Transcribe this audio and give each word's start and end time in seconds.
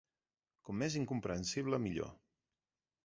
Com 0.69 0.79
més 0.83 0.95
incomprensible, 1.01 1.81
millor. 1.87 2.11